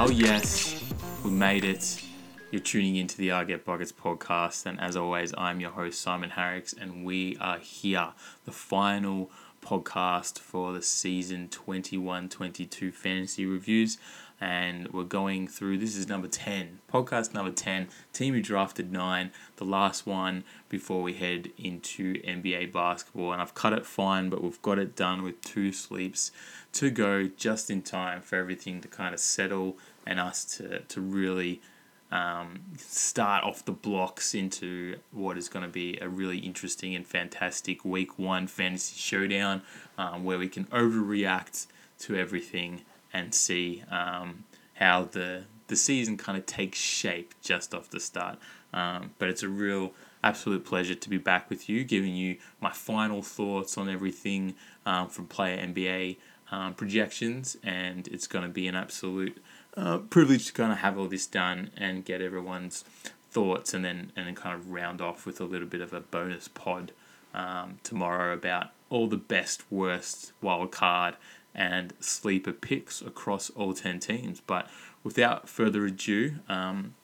[0.00, 0.82] Hell yes,
[1.22, 2.02] we made it.
[2.50, 6.30] You're tuning into the I Get Buckets podcast, and as always, I'm your host Simon
[6.30, 8.14] Harricks, and we are here,
[8.46, 9.30] the final
[9.60, 13.98] podcast for the season 21-22 fantasy reviews
[14.40, 19.30] and we're going through this is number 10 podcast number 10 team who drafted 9
[19.56, 24.42] the last one before we head into nba basketball and i've cut it fine but
[24.42, 26.32] we've got it done with two sleeps
[26.72, 29.76] to go just in time for everything to kind of settle
[30.06, 31.60] and us to, to really
[32.10, 37.06] um, start off the blocks into what is going to be a really interesting and
[37.06, 39.62] fantastic week one fantasy showdown
[39.96, 41.66] um, where we can overreact
[42.00, 42.82] to everything
[43.12, 44.44] and see um,
[44.74, 48.36] how the the season kind of takes shape just off the start.
[48.74, 52.72] Um, but it's a real absolute pleasure to be back with you, giving you my
[52.72, 56.16] final thoughts on everything um, from player NBA
[56.50, 59.40] um, projections, and it's going to be an absolute
[59.76, 62.84] uh, privilege to kind of have all this done and get everyone's
[63.30, 66.00] thoughts, and then and then kind of round off with a little bit of a
[66.00, 66.92] bonus pod
[67.34, 71.16] um, tomorrow about all the best, worst wild card
[71.54, 74.40] and sleeper picks across all 10 teams.
[74.40, 74.68] But
[75.02, 76.94] without further ado, um,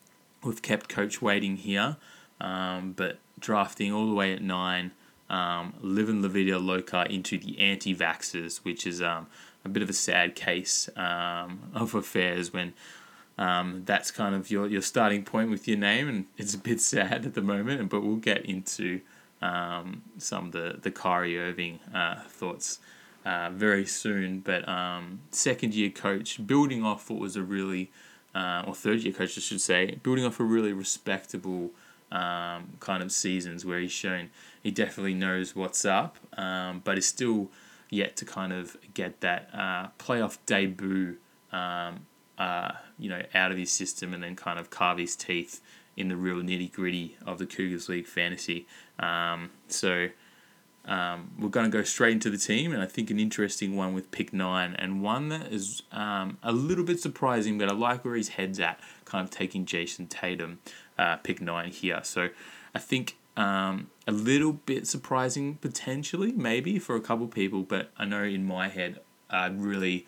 [0.42, 1.96] we've kept Coach waiting here,
[2.40, 4.92] um, but drafting all the way at 9,
[5.28, 9.26] um, Livin Lavida Loca into the anti vaxxers, which is um,
[9.64, 12.72] a bit of a sad case um, of affairs when.
[13.38, 16.80] Um, that's kind of your, your starting point with your name, and it's a bit
[16.80, 17.90] sad at the moment.
[17.90, 19.02] But we'll get into
[19.42, 22.78] um, some of the the Kyrie Irving uh, thoughts
[23.26, 24.40] uh, very soon.
[24.40, 27.90] But um, second year coach, building off what was a really,
[28.34, 31.70] uh, or third year coach, I should say, building off a really respectable
[32.12, 34.30] um, kind of seasons where he's shown
[34.62, 37.50] he definitely knows what's up, um, but is still
[37.88, 41.16] yet to kind of get that uh, playoff debut,
[41.52, 45.60] um, uh, you know, out of his system and then kind of carve his teeth
[45.96, 48.66] in the real nitty gritty of the Cougars League fantasy.
[48.98, 50.08] Um, so
[50.84, 53.94] um, we're going to go straight into the team, and I think an interesting one
[53.94, 58.04] with pick nine, and one that is um, a little bit surprising, but I like
[58.04, 60.60] where his head's at, kind of taking Jayson Tatum,
[60.98, 62.00] uh, pick nine here.
[62.02, 62.28] So
[62.74, 68.04] I think um, a little bit surprising potentially, maybe for a couple people, but I
[68.04, 70.06] know in my head, I really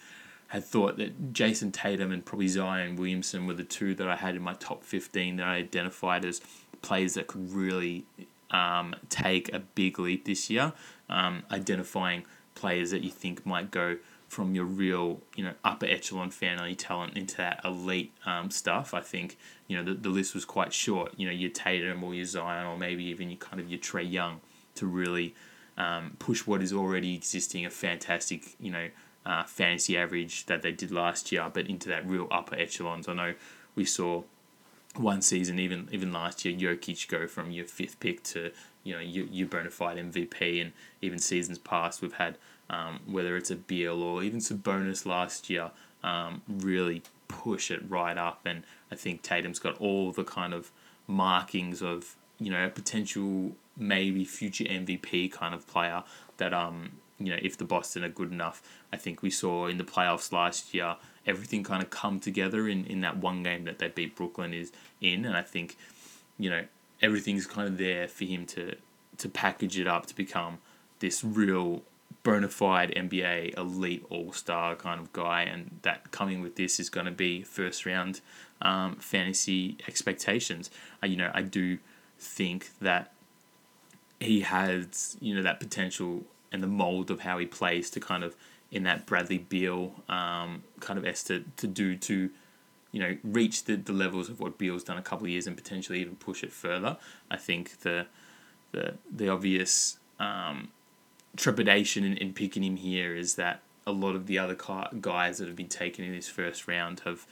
[0.49, 4.35] had thought that Jayson Tatum and probably Zion Williamson were the two that I had
[4.35, 6.41] in my top 15 that I identified as
[6.81, 8.07] players that could really
[8.51, 10.73] um, take a big leap this year,
[11.11, 13.99] um, identifying players that you think might go
[14.29, 18.93] from your real, you know, upper echelon family talent into that elite um, stuff.
[18.93, 21.15] I think, you know, the, the list was quite short.
[21.17, 24.11] You know, your Tatum or your Zion or maybe even your kind of your Trae
[24.11, 24.41] Young
[24.75, 25.35] to really
[25.79, 28.89] um, push what is already existing a fantastic, you know,
[29.25, 33.09] uh, fantasy average that they did last year, but into that real upper echelons.
[33.09, 33.35] I know
[33.75, 34.25] we saw
[34.97, 38.53] one season, even even last year, Jokic go from your fifth pick to
[38.85, 40.73] you know your, your bona fide MVP, and
[41.03, 42.39] even seasons past we've had
[42.71, 45.71] um, whether it's a Beal or even Sabonis last year,
[46.03, 50.71] um, really push it right up, and I think Tatum's got all the kind of
[51.07, 56.05] markings of you know a potential maybe future MVP kind of player
[56.37, 58.63] that um you know if the Boston are good enough,
[58.93, 60.97] I think we saw in the playoffs last year
[61.29, 64.73] everything kind of come together in, in that one game that they beat Brooklyn is
[65.01, 65.77] in, and I think,
[66.39, 66.65] you know,
[67.03, 68.77] everything's kind of there for him to
[69.19, 70.59] to package it up to become
[71.01, 71.83] this real
[72.29, 76.91] bona fide NBA elite all star kind of guy, and that coming with this is
[76.91, 78.21] going to be first round
[78.61, 80.71] um, fantasy expectations.
[81.03, 81.79] Uh, you know, I do
[82.19, 83.13] think that
[84.21, 86.23] he has you know that potential
[86.53, 88.37] and the mold of how he plays to kind of
[88.71, 92.29] in that Bradley Beal um, kind of S to, to do to
[92.93, 95.57] you know reach the, the levels of what Beal's done a couple of years and
[95.57, 96.99] potentially even push it further.
[97.31, 98.07] I think the
[98.73, 100.69] the the obvious um,
[101.37, 104.57] trepidation in, in picking him here is that a lot of the other
[105.01, 107.27] guys that have been taken in this first round have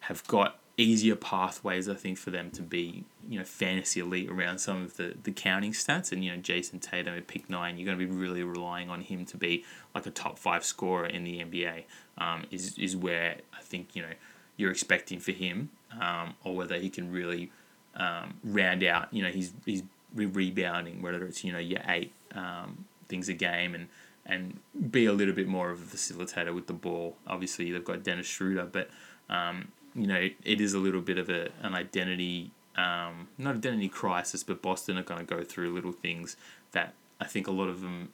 [0.00, 4.58] have got easier pathways, I think, for them to be, you know, fantasy elite around
[4.58, 6.12] some of the, the counting stats.
[6.12, 9.00] And, you know, Jayson Tatum at pick nine, you're going to be really relying on
[9.00, 9.64] him to be
[9.94, 11.84] like a top five scorer in the NBA,
[12.18, 14.12] um, is, is where I think, you know,
[14.56, 15.70] you're expecting for him,
[16.00, 17.50] um, or whether he can really
[17.94, 19.82] um, round out, you know, he's, he's
[20.14, 23.88] rebounding, whether it's, you know, your eight um, things a game and,
[24.24, 24.58] and
[24.90, 27.16] be a little bit more of a facilitator with the ball.
[27.26, 28.90] Obviously, they've got Dennis Schroeder, but
[29.28, 33.88] um, you know, it is a little bit of a, an identity, um, not identity
[33.88, 36.36] crisis, but Boston are going to go through little things
[36.72, 38.10] that I think a lot of them,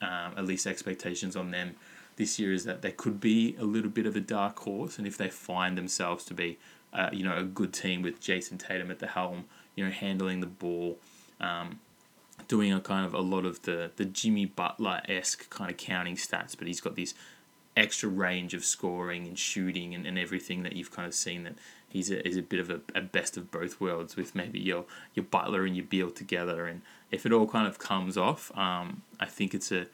[0.00, 1.74] um, at least expectations on them
[2.20, 5.06] this year is that they could be a little bit of a dark horse, and
[5.06, 6.58] if they find themselves to be,
[6.92, 9.44] uh, you know, a good team with Jayson Tatum at the helm,
[9.74, 10.98] you know, handling the ball,
[11.40, 11.80] um,
[12.50, 16.16] doing a kind of a lot of the the Jimmy Butler esque kind of counting
[16.16, 17.14] stats, but he's got this
[17.76, 21.54] extra range of scoring and shooting and, and everything that you've kind of seen that
[21.88, 24.84] he's a, is a bit of a, a best of both worlds with maybe your
[25.14, 26.66] your Butler and your Beal together.
[26.66, 26.82] And
[27.12, 29.86] if it all kind of comes off um, I think it's a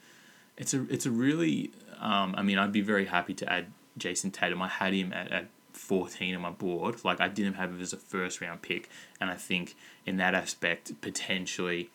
[0.57, 1.69] it's a it's a really
[1.99, 3.67] um, I mean I'd be very happy to add
[3.99, 4.63] Jayson Tatum.
[4.63, 7.05] I had him at, at 14 on my board.
[7.05, 8.89] Like I didn't have him as a first round pick.
[9.21, 9.75] And I think
[10.07, 11.91] in that aspect potentially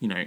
[0.00, 0.24] you know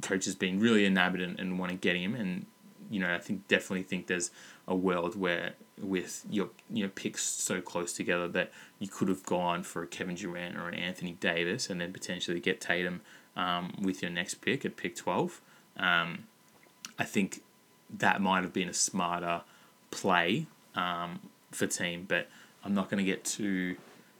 [0.00, 2.46] coach has been really enamored and, and want to get him and
[2.90, 4.30] you know, I think definitely think there's
[4.66, 9.24] a world where with your you know picks so close together that you could have
[9.24, 13.00] gone for a Kevin Durant or an Anthony Davis and then potentially get Tatum
[13.36, 15.40] um, with your next pick at pick twelve.
[15.76, 16.24] Um,
[16.98, 17.42] I think
[17.90, 19.42] that might have been a smarter
[19.90, 22.28] play um, for team, but
[22.64, 23.76] I'm not going to get too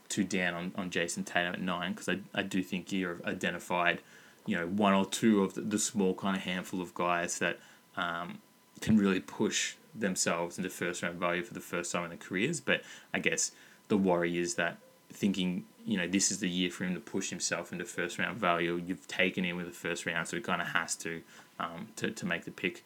[0.09, 4.01] too down on, on Jayson Tatum at nine because I, I do think you've identified
[4.47, 7.59] you know one or two of the, the small kind of handful of guys that
[7.97, 8.39] um,
[8.81, 12.61] can really push themselves into first round value for the first time in their careers.
[12.61, 12.83] But
[13.13, 13.53] I guess
[13.89, 14.79] the worry is that
[15.13, 18.39] thinking, you know, this is the year for him to push himself into first round
[18.39, 18.83] value.
[18.85, 21.23] You've taken him with the first round, so he kind of has to,
[21.61, 22.85] um, to to make the pick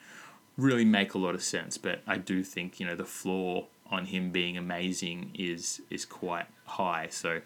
[0.56, 1.78] really make a lot of sense.
[1.78, 6.46] But I do think you know the floor on him being amazing is is quite
[6.66, 7.08] high.
[7.10, 7.40] So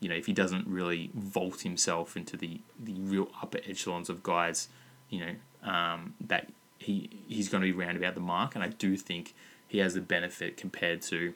[0.00, 4.22] you know if he doesn't really vault himself into the the real upper echelons of
[4.22, 4.68] guys,
[5.10, 8.68] you know um, that he he's going to be round about the mark, and I
[8.68, 9.34] do think
[9.66, 11.34] he has the benefit compared to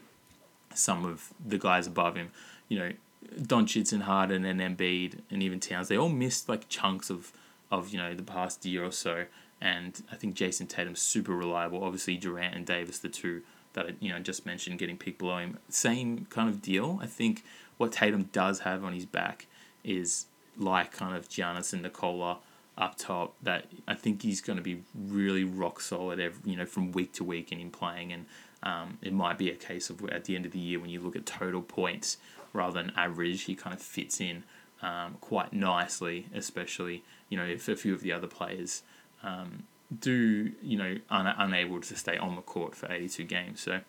[0.75, 2.31] some of the guys above him.
[2.69, 2.93] You know,
[3.37, 7.33] Doncic and Harden and Embiid and even Towns, they all missed like chunks of
[7.71, 9.27] of you know the past year or so,
[9.61, 11.83] and I think Jayson Tatum's super reliable.
[11.83, 13.43] Obviously, Durant and Davis, the two
[13.73, 16.99] that I, you know just mentioned, getting picked below him, same kind of deal.
[17.03, 17.45] I think
[17.81, 19.47] what Tatum does have on his back
[19.83, 20.27] is
[20.59, 22.37] like kind of Giannis and Nikola
[22.77, 26.67] up top that I think he's going to be really rock solid, every, you know,
[26.67, 28.13] from week to week and in playing.
[28.13, 28.27] And
[28.63, 31.01] um, it might be a case of at the end of the year when you
[31.01, 32.19] look at total points
[32.53, 34.45] rather than average, he kind of fits in
[34.83, 38.83] um, quite nicely, especially you know if a few of the other players
[39.23, 39.63] um,
[39.99, 43.63] do you know un- unable to stay on the court for eighty two games.
[43.63, 43.81] So.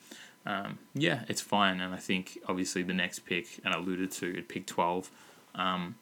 [0.45, 4.38] Um, yeah, it's fine, and I think obviously the next pick, and I alluded to
[4.38, 5.11] at pick twelve,
[5.53, 5.95] um,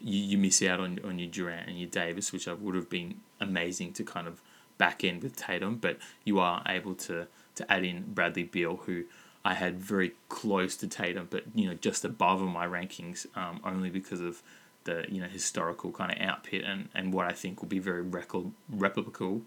[0.00, 2.88] you, you miss out on, on your Durant and your Davis, which I would have
[2.88, 4.40] been amazing to kind of
[4.78, 7.26] back end with Tatum, but you are able to
[7.56, 9.04] to add in Bradley Beal, who
[9.44, 13.60] I had very close to Tatum, but you know just above in my rankings, um,
[13.64, 14.42] only because of
[14.84, 18.04] the you know historical kind of output and, and what I think will be very
[18.04, 19.42] repl- replicable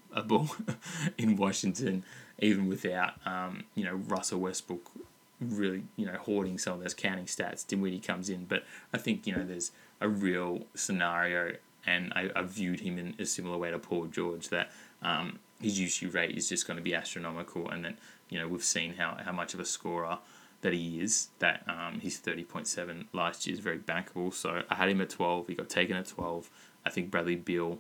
[1.18, 2.04] in Washington,
[2.40, 4.92] even without um, you know Russell Westbrook
[5.40, 7.66] really you know hoarding some of those counting stats.
[7.66, 8.64] Dinwiddie comes in, but
[8.94, 11.56] I think you know there's a real scenario,
[11.86, 15.80] and I, I viewed him in a similar way to Paul George that um, his
[15.80, 17.98] usage rate is just going to be astronomical, and then
[18.30, 20.20] you know we've seen how, how much of a scorer
[20.62, 21.30] that he is.
[21.40, 24.34] That um, his thirty point seven last year is very bankable.
[24.34, 25.48] So I had him at twelve.
[25.48, 26.50] He got taken at twelve.
[26.86, 27.80] I think Bradley Beal,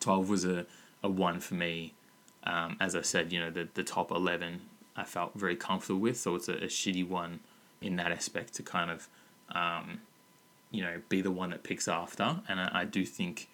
[0.00, 0.66] twelve was a,
[1.02, 1.94] a one for me.
[2.44, 4.62] Um, as I said, you know the the top eleven
[4.96, 6.18] I felt very comfortable with.
[6.18, 7.40] So it's a, a shitty one
[7.80, 9.08] in that aspect to kind of
[9.54, 10.00] um,
[10.72, 12.40] you know, be the one that picks after.
[12.48, 13.48] And I, I do think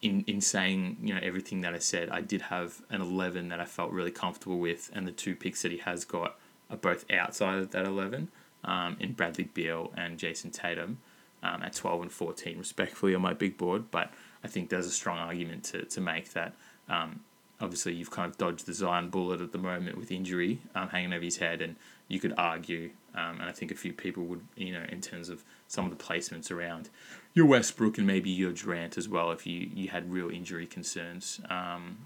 [0.00, 3.60] in in saying you know everything that I said, I did have an eleven that
[3.60, 6.38] I felt really comfortable with, and the two picks that he has got
[6.70, 8.28] are both outside of that eleven,
[8.64, 10.98] um, in Bradley Beal and Jayson Tatum,
[11.42, 13.90] um, at twelve and fourteen respectfully on my big board.
[13.90, 16.54] But I think there's a strong argument to to make that.
[16.88, 17.20] Um,
[17.62, 21.12] obviously, you've kind of dodged the Zion bullet at the moment with injury um, hanging
[21.12, 21.76] over his head, and
[22.08, 25.28] you could argue, um, and I think a few people would, you know, in terms
[25.28, 26.90] of some of the placements around
[27.32, 31.40] your Westbrook and maybe your Durant as well if you, you had real injury concerns.
[31.48, 31.98] Um,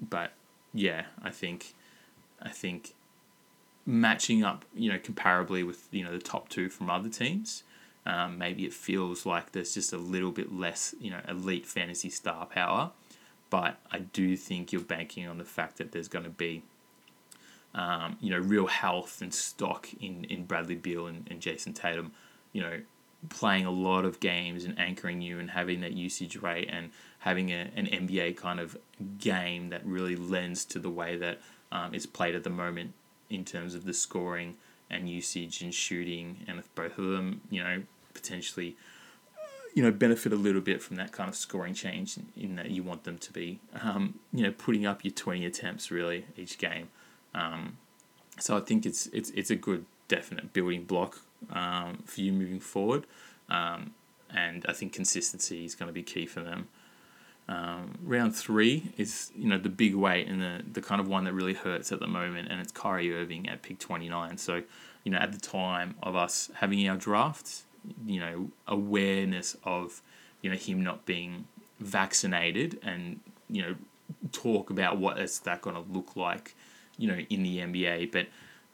[0.00, 0.32] but
[0.72, 1.74] yeah, I think
[2.40, 2.94] I think
[3.84, 7.64] matching up, you know, comparably with you know the top two from other teams.
[8.06, 12.08] Um, maybe it feels like there's just a little bit less, you know, elite fantasy
[12.08, 12.92] star power,
[13.50, 16.62] but I do think you're banking on the fact that there's going to be
[17.74, 22.12] um, you know, real health and stock in, in Bradley Beal and, and Jayson Tatum,
[22.52, 22.80] you know,
[23.28, 26.90] playing a lot of games and anchoring you and having that usage rate and
[27.20, 28.76] having a, an NBA kind of
[29.18, 31.38] game that really lends to the way that
[31.70, 32.92] um, it's played at the moment
[33.28, 34.56] in terms of the scoring
[34.88, 36.38] and usage and shooting.
[36.48, 37.82] And if both of them, you know,
[38.14, 38.76] potentially
[39.74, 42.82] you know, benefit a little bit from that kind of scoring change in, that you
[42.82, 46.88] want them to be, um, you know, putting up your 20 attempts really each game.
[47.34, 47.78] Um,
[48.38, 52.60] so I think it's, it's, it's a good definite building block um, for you moving
[52.60, 53.06] forward.
[53.48, 53.94] Um,
[54.34, 56.68] and I think consistency is going to be key for them.
[57.48, 61.24] Um, round three is you know the big weight and the, the kind of one
[61.24, 64.38] that really hurts at the moment, and it's Kyrie Irving at pick twenty nine.
[64.38, 64.62] So
[65.02, 67.64] you know at the time of us having our drafts,
[68.06, 70.02] you know awareness of
[70.42, 71.46] you know him not being
[71.78, 73.74] vaccinated and you know
[74.32, 76.54] talk about what is that going to look like,
[76.98, 78.26] you know in the NBA, but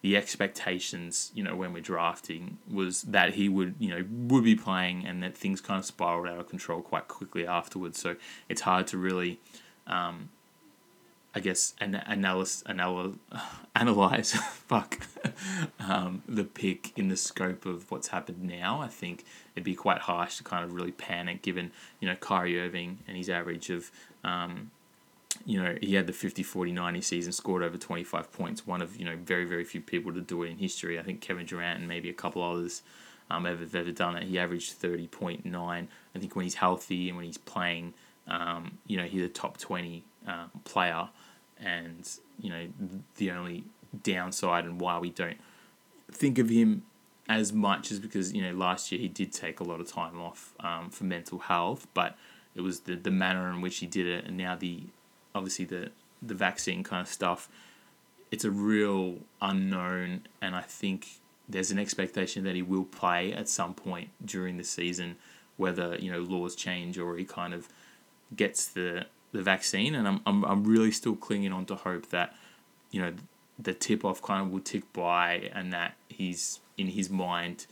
[0.03, 4.55] the expectations, you know, when we're drafting was that he would, you know, would be
[4.55, 7.99] playing and that things kind of spiraled out of control quite quickly afterwards.
[7.99, 8.15] So
[8.49, 9.41] it's hard to really,
[9.89, 10.29] um,
[11.37, 13.16] I guess, an analysis, anal-
[13.76, 14.33] analyze,
[14.69, 15.07] fuck,
[15.81, 18.81] um, the pick in the scope of what's happened now.
[18.81, 19.23] I think
[19.55, 23.19] it'd be quite harsh to kind of really panic given, you know, Kyrie Irving and
[23.19, 23.90] his average of,
[24.25, 24.71] um,
[25.45, 28.97] you know, he had the 50 40 90 season, scored over 25 points, one of,
[28.97, 30.99] you know, very, very few people to do it in history.
[30.99, 32.81] I think Kevin Durant and maybe a couple others
[33.31, 34.23] um, ever, ever done it.
[34.23, 35.55] He averaged 30.9.
[35.55, 35.87] I
[36.19, 37.93] think when he's healthy and when he's playing,
[38.26, 41.11] um, you know, he's a top 20 uh, player.
[41.59, 42.09] And,
[42.41, 42.69] you know,
[43.17, 43.65] the only
[44.03, 45.39] downside and why we don't
[46.13, 46.83] think of him
[47.29, 50.21] as much is because, you know, last year he did take a lot of time
[50.21, 52.17] off um, for mental health, but
[52.55, 54.85] it was the, the manner in which he did it and now the
[55.35, 55.91] obviously the
[56.23, 57.49] the vaccine kind of stuff,
[58.31, 63.49] it's a real unknown, and I think there's an expectation that he will play at
[63.49, 65.17] some point during the season,
[65.57, 67.69] whether you know laws change or he kind of
[68.35, 69.95] gets the the vaccine.
[69.95, 72.35] And I'm I'm I'm really still clinging on to hope that
[72.90, 73.12] you know
[73.59, 77.66] the tip off kind of will tick by and that he's in his mind,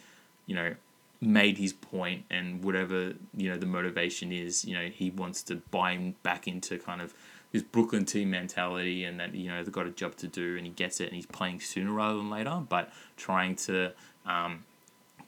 [0.46, 0.74] you know,
[1.20, 5.56] made his point and whatever you know the motivation is, you know, he wants to
[5.70, 7.14] buy him back into kind of
[7.52, 10.66] this Brooklyn team mentality and that you know they've got a job to do and
[10.66, 12.62] he gets it and he's playing sooner rather than later.
[12.68, 13.92] But trying to
[14.26, 14.64] um,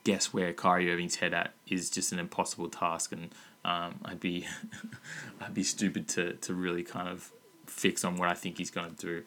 [0.03, 3.29] guess where Kyrie Irving's head at is just an impossible task, and
[3.65, 4.47] um, I'd be
[5.41, 7.31] I'd be stupid to to really kind of
[7.65, 9.23] fix on what I think he's going to do.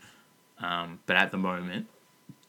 [0.64, 1.86] Um, but at the moment,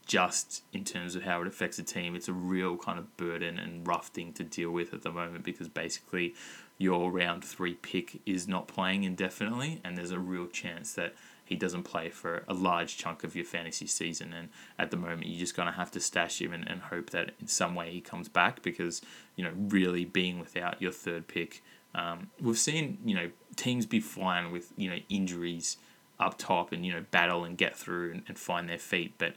[0.06, 3.58] just in terms of how it affects the team, it's a real kind of burden
[3.58, 6.34] and rough thing to deal with at the moment because basically
[6.78, 11.14] your round three pick is not playing indefinitely, and there's a real chance that
[11.52, 14.32] he doesn't play for a large chunk of your fantasy season.
[14.32, 14.48] And
[14.80, 17.32] at the moment, you're just going to have to stash him and, and hope that
[17.42, 19.02] in some way he comes back because,
[19.36, 21.62] you know, really being without your third pick,
[21.94, 25.76] um, we've seen, you know, teams be flying with, you know, injuries
[26.22, 29.16] up top and, you know, battle and get through and, and find their feet.
[29.18, 29.34] But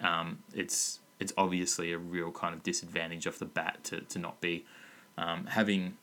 [0.00, 4.40] um, it's it's obviously a real kind of disadvantage off the bat to, to not
[4.40, 4.64] be
[5.18, 5.98] um, having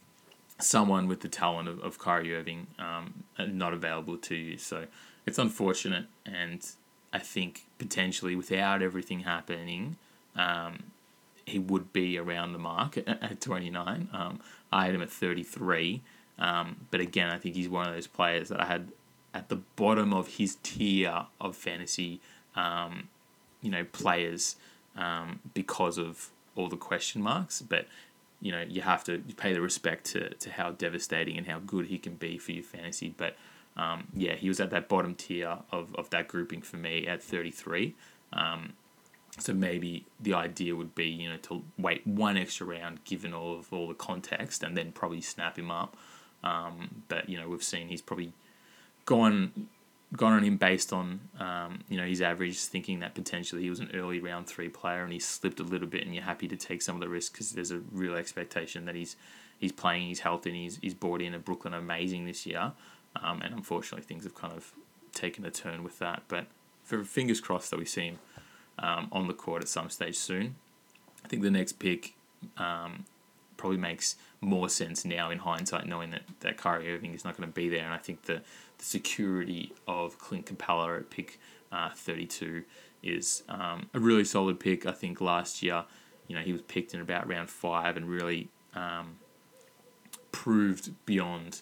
[0.60, 4.58] someone with the talent of, of Kyrie Irving um, not available to you.
[4.58, 4.86] So
[5.26, 6.66] it's unfortunate, and
[7.12, 9.98] I think potentially without everything happening,
[10.36, 10.84] um,
[11.46, 14.10] he would be around the mark at, at 29.
[14.12, 14.40] Um,
[14.72, 16.02] I had him at 33.
[16.38, 18.92] Um, but again, I think he's one of those players that I had
[19.34, 22.20] at the bottom of his tier of fantasy,
[22.56, 23.10] um,
[23.62, 24.56] you know, players
[24.98, 27.62] um, because of all the question marks.
[27.62, 27.88] But
[28.42, 31.88] you know you have to pay the respect to, to how devastating and how good
[31.88, 33.14] he can be for your fantasy.
[33.16, 33.36] But
[33.78, 37.22] um, yeah, he was at that bottom tier of, of that grouping for me at
[37.22, 37.96] 33.
[38.34, 38.74] Um,
[39.38, 43.60] so maybe the idea would be you know to wait one extra round given all
[43.60, 45.98] of all the context and then probably snap him up.
[46.44, 48.32] Um, but you know we've seen he's probably
[49.06, 49.68] gone
[50.16, 53.80] gone on him based on um, you know his average, thinking that potentially he was
[53.80, 56.56] an early round three player, and he slipped a little bit, and you're happy to
[56.56, 59.16] take some of the risk because there's a real expectation that he's
[59.58, 62.72] he's playing, he's healthy, and he's he's brought in a Brooklyn amazing this year,
[63.22, 64.72] um, and unfortunately things have kind of
[65.14, 66.24] taken a turn with that.
[66.28, 66.48] But
[66.84, 68.20] for fingers crossed that we see him
[68.80, 70.56] um, on the court at some stage soon.
[71.24, 72.14] I think the next pick
[72.58, 73.06] um,
[73.58, 77.50] probably makes more sense now in hindsight, knowing that, that Kyrie Irving is not going
[77.50, 77.84] to be there.
[77.84, 78.42] And I think the,
[78.78, 81.40] the security of Clint Capela at pick
[81.72, 82.64] uh, 32
[83.02, 84.86] is um, a really solid pick.
[84.86, 85.86] I think last year,
[86.28, 89.18] you know, he was picked in about round five and really um,
[90.32, 91.62] proved beyond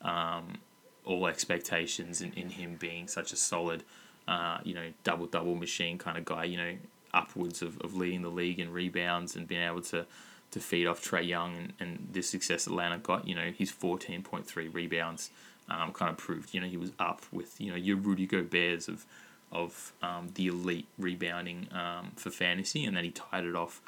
[0.00, 0.58] um,
[1.04, 3.82] all expectations in, in him being such a solid,
[4.28, 6.44] uh, you know, double double machine kind of guy.
[6.44, 6.74] You know,
[7.12, 10.06] upwards of, of leading the league in rebounds and being able to
[10.52, 13.26] to feed off Trae Young and, and the success Atlanta got.
[13.26, 15.30] You know, his 14.3 rebounds
[15.68, 18.86] um, kind of proved, you know, he was up with, you know, your Rudy Gobert's
[18.86, 19.06] of,
[19.50, 23.80] of um, the elite rebounding um, for fantasy and then he tied it off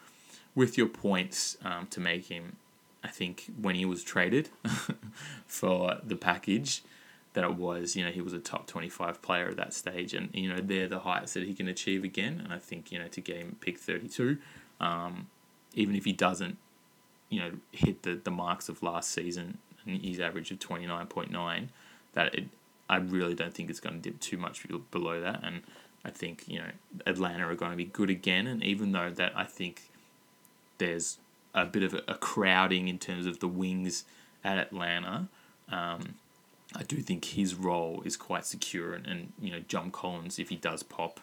[0.54, 2.56] with your points um, to make him
[3.02, 4.48] I think when he was traded
[5.46, 6.82] for the package,
[7.34, 10.14] that it was, you know, he was a top 25 player at that stage.
[10.14, 12.40] And, you know, they're the heights that he can achieve again.
[12.42, 14.38] And I think, you know, to get him pick 32,
[14.80, 15.26] um,
[15.74, 16.56] even if he doesn't,
[17.28, 21.68] you know, hit the, the marks of last season and his average of 29.9,
[22.12, 22.44] that it,
[22.88, 25.40] I really don't think it's going to dip too much below that.
[25.42, 25.62] And
[26.04, 26.70] I think, you know,
[27.04, 28.46] Atlanta are going to be good again.
[28.46, 29.82] And even though that I think
[30.78, 31.18] there's
[31.52, 34.04] a bit of a, a crowding in terms of the wings
[34.44, 35.28] at Atlanta,
[35.68, 36.14] um,
[36.76, 40.48] I do think his role is quite secure, and, and you know John Collins, if
[40.48, 41.20] he does pop,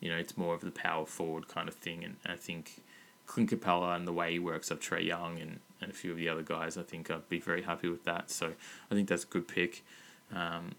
[0.00, 2.82] you know it's more of the power forward kind of thing, and I think
[3.26, 6.16] Clint Capela and the way he works up Trae Young and, and a few of
[6.16, 8.30] the other guys, I think I'd be very happy with that.
[8.30, 8.52] So
[8.90, 9.82] I think that's a good pick.
[10.34, 10.72] Um,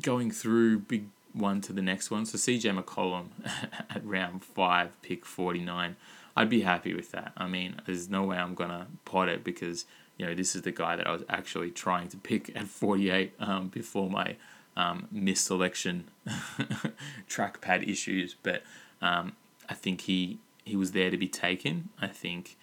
[0.00, 3.28] going through big one to the next one, so CJ McCollum
[3.90, 5.96] at round five, pick forty nine.
[6.36, 7.32] I'd be happy with that.
[7.36, 9.84] I mean, there's no way I'm gonna pot it because
[10.20, 13.32] you know, this is the guy that I was actually trying to pick at 48
[13.40, 14.36] um, before my
[14.76, 16.02] um, misselection
[17.26, 18.36] trackpad issues.
[18.42, 18.62] But
[19.00, 19.32] um,
[19.70, 21.88] I think he he was there to be taken.
[21.98, 22.58] I think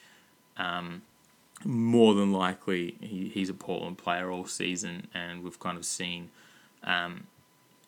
[0.56, 1.02] um,
[1.66, 6.30] more than likely he, he's a Portland player all season, and we've kind of seen
[6.84, 7.26] um,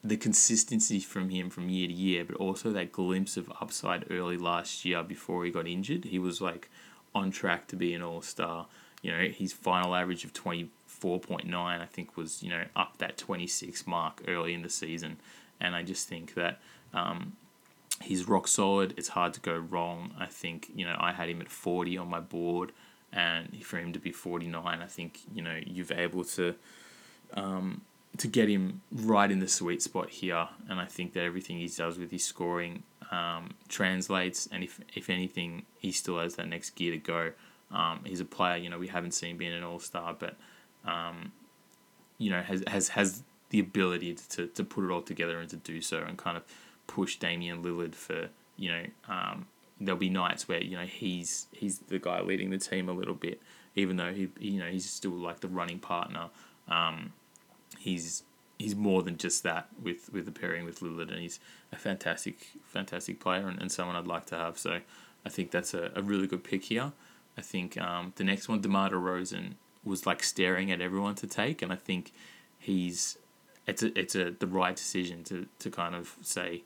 [0.04, 4.36] the consistency from him from year to year, but also that glimpse of upside early
[4.36, 6.06] last year before he got injured.
[6.06, 6.72] He was like
[7.14, 8.66] on track to be an all star
[9.02, 13.88] you know, his final average of 24.9, I think, was, you know, up that 26
[13.88, 15.18] mark early in the season.
[15.60, 16.60] And I just think that
[16.94, 17.34] um,
[18.02, 18.94] he's rock solid.
[18.98, 20.14] It's hard to go wrong.
[20.20, 22.72] I think, you know, I had him at 40 on my board,
[23.12, 26.56] and for him to be 49, I think, you know, you've able to.
[27.34, 27.82] Um,
[28.18, 31.68] to get him right in the sweet spot here, and I think that everything he
[31.68, 36.72] does with his scoring um, translates, and if if anything, he still has that next
[36.72, 37.32] gear to go.
[37.72, 40.36] Um, he's a player, you know, we haven't seen being an all star, but
[40.86, 41.32] um,
[42.18, 45.56] you know, has has has the ability to, to put it all together and to
[45.56, 46.44] do so and kind of
[46.88, 49.48] push Damian Lillard for, you know, um,
[49.80, 53.16] there'll be nights where, you know, he's he's the guy leading the team a little
[53.16, 53.42] bit,
[53.76, 56.30] even though he you know, he's still like the running partner.
[56.68, 57.14] Um,
[57.78, 58.24] he's
[58.58, 61.40] he's more than just that with, with the pairing with Lillard and he's
[61.72, 64.58] a fantastic fantastic player and, and someone I'd like to have.
[64.58, 64.82] So
[65.26, 66.92] I think that's a, a really good pick here.
[67.40, 69.54] I think um, the next one, DeMar DeRozan,
[69.86, 72.12] was like staring at everyone to take, and I think
[72.60, 73.18] he's
[73.66, 76.64] it's a, it's a the right decision to to kind of say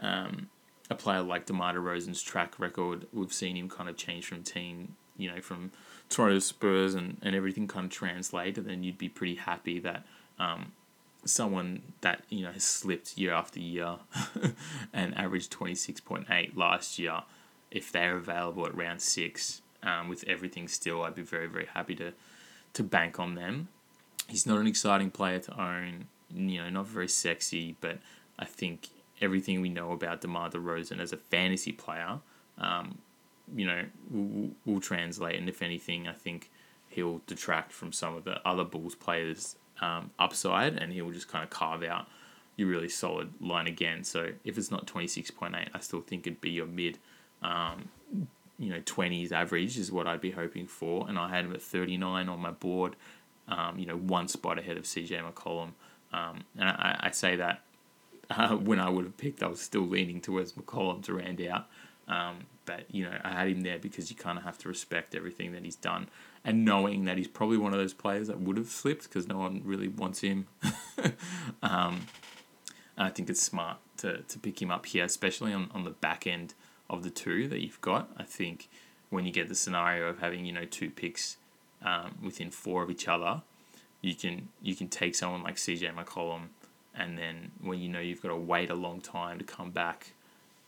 [0.00, 0.50] um,
[0.88, 3.08] a player like DeMar DeRozan's track record.
[3.12, 5.72] We've seen him kind of change from team, you know, from
[6.08, 10.06] Toronto Spurs and, and everything kind of translate, and then you'd be pretty happy that
[10.38, 10.70] um,
[11.24, 13.96] someone that you know has slipped year after year
[14.92, 17.22] and averaged twenty six point eight last year,
[17.72, 21.94] if they're available at round six, um, with everything still, I'd be very, very happy
[21.96, 22.12] to,
[22.74, 23.68] to bank on them.
[24.28, 27.98] He's not an exciting player to own, you know, not very sexy, but
[28.38, 28.88] I think
[29.20, 32.18] everything we know about DeMar DeRozan as a fantasy player,
[32.58, 32.98] um,
[33.54, 35.38] you know, will, will translate.
[35.38, 36.50] And if anything, I think
[36.88, 41.44] he'll detract from some of the other Bulls players' um, upside and he'll just kind
[41.44, 42.06] of carve out
[42.56, 44.04] your really solid line again.
[44.04, 46.98] So if it's not 26.8, I still think it'd be your mid
[47.40, 47.88] um,
[48.58, 51.08] you know, 20s average is what I'd be hoping for.
[51.08, 52.96] And I had him at 39 on my board,
[53.46, 55.70] um, you know, one spot ahead of CJ McCollum.
[56.12, 57.62] Um, and I, I, say that
[58.30, 61.66] uh, when I would have picked, I was still leaning towards McCollum to round out.
[62.08, 65.14] Um, but, you know, I had him there because you kind of have to respect
[65.14, 66.08] everything that he's done.
[66.44, 69.36] And knowing that he's probably one of those players that would have slipped because no
[69.38, 70.46] one really wants him.
[71.62, 72.06] Um,
[72.98, 76.26] I think it's smart to, to pick him up here, especially on, on the back
[76.26, 76.54] end
[76.90, 78.10] of the two that you've got.
[78.16, 78.68] I think
[79.10, 81.36] when you get the scenario of having you know two picks
[81.82, 83.42] um, within four of each other,
[84.00, 86.48] you can you can take someone like CJ McCollum,
[86.94, 90.12] and then when you know you've got to wait a long time to come back,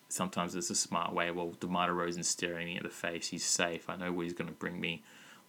[0.08, 1.30] sometimes it's a smart way.
[1.30, 3.28] Well, DeMar DeRozan's staring me at the face.
[3.28, 3.88] He's safe.
[3.88, 5.02] I know what he's going to bring me.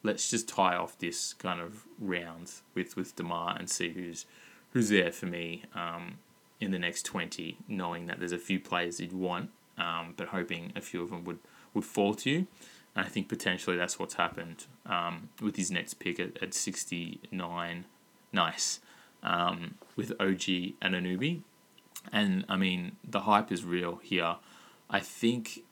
[0.03, 4.25] Let's just tie off this kind of round with with Demar and see who's
[4.71, 6.19] who's there for me um,
[6.59, 10.71] in the next twenty, knowing that there's a few players you'd want um, but hoping
[10.75, 11.39] a few of them would,
[11.73, 12.47] would fall to you.
[12.95, 17.85] And I think potentially that's what's happened um, with his next pick at, at 69.
[18.31, 18.79] Nice.
[19.23, 21.41] Um, with OG Anunoby.
[22.11, 24.35] And I mean, the hype is real here.
[24.89, 25.63] I think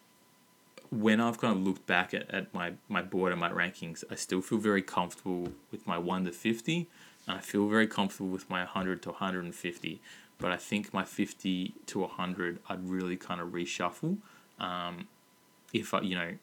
[0.91, 4.15] when I've kind of looked back at, at my, my board and my rankings, I
[4.15, 6.87] still feel very comfortable with my 1 to 50.
[7.27, 10.01] And I feel very comfortable with my 100 to 150
[10.39, 14.17] but I think my 50 to 100 I'd really kind of reshuffle.
[14.60, 15.08] Um,
[15.73, 16.34] if I, you know,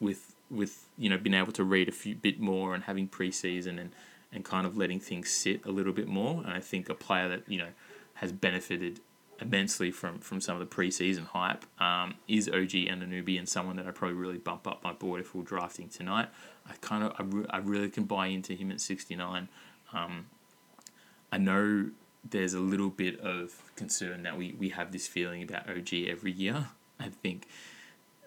[0.00, 3.80] with with you know being able to read a few bit more and having preseason
[3.80, 3.90] and
[4.32, 6.42] and kind of letting things sit a little bit more.
[6.44, 7.68] And I think a player that you know
[8.14, 9.00] has benefited
[9.40, 13.76] immensely from from some of the preseason hype um, is OG and Anunoby and someone
[13.76, 16.28] that I probably really bump up my board if we're drafting tonight.
[16.66, 19.48] I kind of I, re- I really can buy into him at sixty nine.
[19.92, 20.26] Um,
[21.30, 21.90] I know
[22.28, 26.32] there's a little bit of concern that we, we have this feeling about OG every
[26.32, 26.68] year.
[27.00, 27.46] I think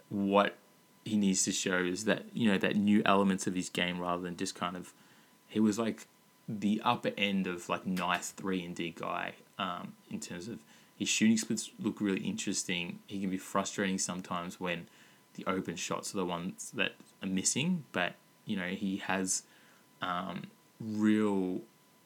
[0.09, 0.55] what
[1.03, 4.21] he needs to show is that you know that new elements of his game rather
[4.21, 4.93] than just kind of
[5.47, 6.05] he was like
[6.47, 10.59] the upper end of like nice three and D guy um, in terms of
[10.97, 12.99] his shooting splits look really interesting.
[13.07, 14.87] He can be frustrating sometimes when
[15.35, 16.91] the open shots are the ones that
[17.23, 18.13] are missing, but
[18.45, 19.43] you know he has
[20.01, 20.43] um,
[20.79, 21.61] real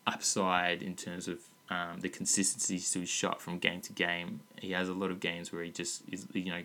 [0.08, 4.42] upside in terms of um, the consistency to his shot from game to game.
[4.60, 6.64] He has a lot of games where he just is you know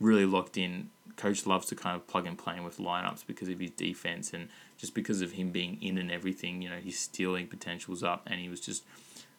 [0.00, 0.90] really locked in.
[1.16, 4.48] Coach loves to kind of plug and play with lineups because of his defense and
[4.78, 6.62] just because of him being in and everything.
[6.62, 8.84] You know his stealing potential's up, and he was just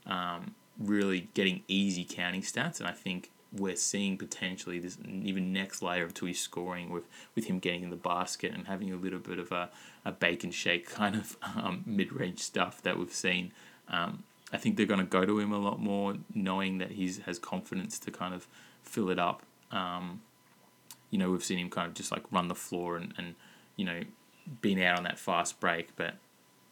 [0.06, 2.80] um, really getting easy counting stats.
[2.80, 7.04] And I think we're seeing potentially this even next layer to his scoring with,
[7.36, 9.70] with him getting in the basket and having a little bit of a,
[10.06, 13.52] a and shake kind of um, mid range stuff that we've seen.
[13.88, 17.12] Um, I think they're going to go to him a lot more, knowing that he
[17.26, 18.48] has confidence to kind of
[18.84, 19.42] fill it up.
[19.72, 20.22] Um,
[21.10, 23.34] you know, we've seen him kind of just like run the floor and, and
[23.76, 24.02] you know,
[24.62, 25.96] being out on that fast break.
[25.96, 26.16] But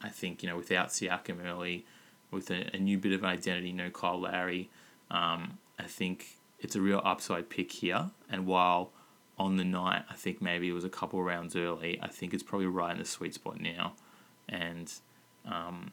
[0.02, 1.86] I think, you know, without Siakam early,
[2.30, 4.70] with a, a new bit of identity, no Kyle Lowry,
[5.10, 8.12] um, I think it's a real upside pick here.
[8.30, 8.91] And while
[9.39, 12.44] on the night, I think maybe it was a couple rounds early, I think it's
[12.44, 13.94] probably right in the sweet spot now.
[14.48, 14.94] And
[15.46, 15.91] um,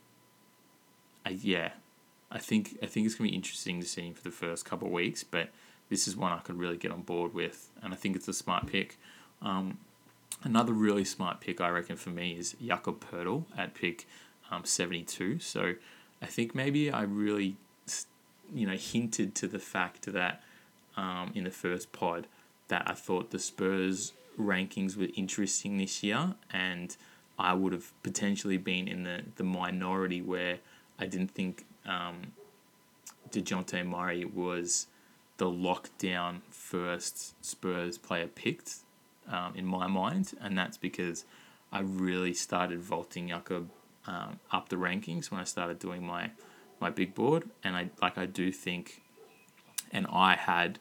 [1.28, 1.72] I, yeah,
[2.30, 4.88] I think I think it's gonna be interesting to see him for the first couple
[4.88, 5.50] of weeks, but
[5.90, 8.32] this is one I could really get on board with, and I think it's a
[8.32, 8.98] smart pick.
[9.42, 9.78] Um,
[10.42, 14.06] another really smart pick, I reckon, for me is Jakob Poeltl at pick
[14.50, 15.38] um, 72.
[15.38, 15.74] So
[16.22, 17.56] I think maybe I really,
[18.54, 20.42] you know, hinted to the fact that
[20.96, 22.26] um, in the first pod
[22.68, 26.96] that I thought the Spurs rankings were interesting this year, and
[27.38, 30.58] I would have potentially been in the, the minority where
[30.98, 32.32] I didn't think um,
[33.30, 34.86] Dejounte Murray was
[35.36, 38.76] the lockdown first Spurs player picked
[39.30, 41.24] um, in my mind, and that's because
[41.72, 43.70] I really started vaulting Jakob
[44.06, 46.30] um, up the rankings when I started doing my
[46.80, 49.02] my big board, and I like I do think,
[49.92, 50.78] and I had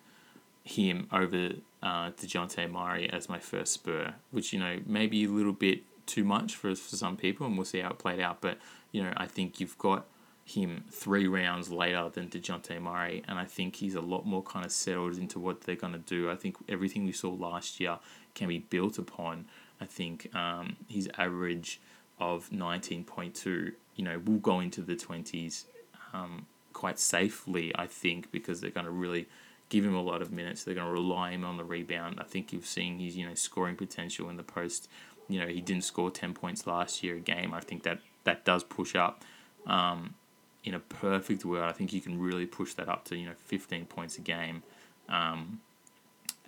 [0.64, 1.52] him over
[1.82, 6.24] uh, Dejounte Murray as my first Spur, which you know maybe a little bit too
[6.24, 8.42] much for for some people, and we'll see how it played out.
[8.42, 8.58] But
[8.92, 10.06] you know I think you've got
[10.48, 14.66] him three rounds later than Dejounte Murray, and I think he's a lot more kind
[14.66, 16.32] of settled into what they're going to do.
[16.32, 18.00] I think everything we saw last year
[18.34, 19.46] can be built upon.
[19.82, 21.82] I think um, his average
[22.18, 25.66] of 19.2, you know, will go into the 20s
[26.14, 29.28] um, quite safely, I think, because they're going to really
[29.68, 30.64] give him a lot of minutes.
[30.64, 32.20] They're going to rely him on the rebound.
[32.20, 34.88] I think you've seen his, you know, scoring potential in the post.
[35.28, 37.54] You know, he didn't score 10 points last year a game.
[37.54, 39.24] I think that that does push up.
[39.66, 40.16] Um,
[40.64, 43.36] in a perfect world, I think you can really push that up to, you know,
[43.46, 44.64] 15 points a game.
[45.08, 45.62] Um,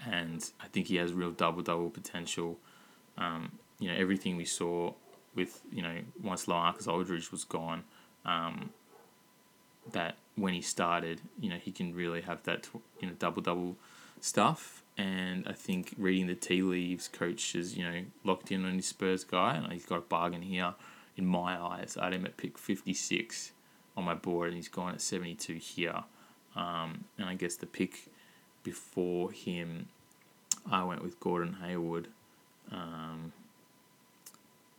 [0.06, 2.58] and I think he has real double double potential.
[3.18, 4.94] Um, you know, everything we saw
[5.36, 7.84] with you know once LaMarcus Aldridge was gone,
[8.26, 8.72] um,
[9.92, 12.68] that when he started, you know he can really have that
[13.00, 13.78] you know double double
[14.22, 14.84] stuff.
[14.98, 18.88] And I think reading the tea leaves, coach is you know locked in on his
[18.88, 20.76] Spurs guy, and he's got a bargain here.
[21.20, 23.52] In my eyes, I had him at pick fifty six
[23.98, 26.04] on my board, and he's gone at seventy two here.
[26.56, 27.94] Um, and I guess the pick
[28.64, 29.90] before him,
[30.70, 32.08] I went with Gordon Hayward.
[32.72, 33.34] Um,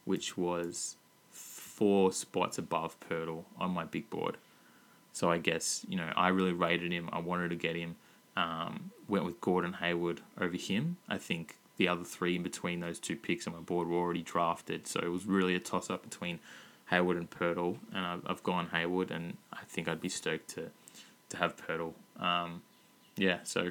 [0.05, 0.97] which was
[1.31, 4.37] four spots above Poeltl on my big board.
[5.13, 7.09] So I guess, you know, I really rated him.
[7.13, 7.97] I wanted to get him.
[8.37, 10.97] Um, went with Gordon Hayward over him.
[11.09, 14.23] I think the other three in between those two picks on my board were already
[14.23, 14.87] drafted.
[14.87, 16.39] So it was really a toss up between
[16.91, 17.79] Hayward and Poeltl.
[17.95, 20.71] And I've, I've gone Hayward, and I think I'd be stoked to,
[21.31, 21.95] to have Poeltl.
[22.23, 22.61] Um,
[23.17, 23.71] yeah, so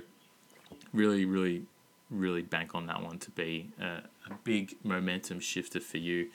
[0.92, 1.68] really, really
[2.10, 6.30] really bank on that one to be a, a big momentum shifter for you.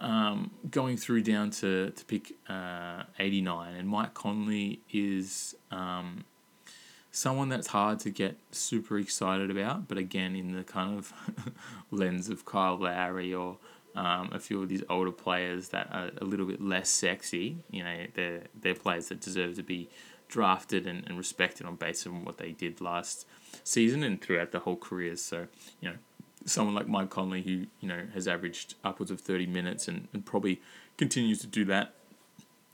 [0.00, 6.24] Um, going through down to, to pick uh, 89, and Mike Conley is um,
[7.12, 11.12] someone that's hard to get super excited about, but again, in the kind of
[11.90, 13.58] lens of Kyle Lowry or
[13.94, 17.84] um, a few of these older players that are a little bit less sexy, you
[17.84, 19.90] know, they're, they're players that deserve to be
[20.28, 23.26] drafted and, and respected on basis of what they did last
[23.62, 25.14] season and throughout the whole career.
[25.14, 25.48] So,
[25.82, 25.96] you know,
[26.46, 30.24] someone like Mike Conley, who you know has averaged upwards of thirty minutes and, and
[30.24, 30.60] probably
[30.96, 31.94] continues to do that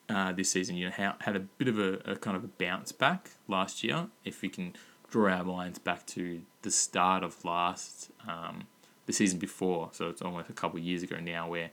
[0.09, 0.77] uh, this season.
[0.77, 3.83] You know, how, had a bit of a, a kind of a bounce back last
[3.83, 4.09] year.
[4.25, 4.75] If we can
[5.11, 8.66] draw our minds back to the start of last um,
[9.07, 11.71] the season before, so it's almost a couple of years ago now, where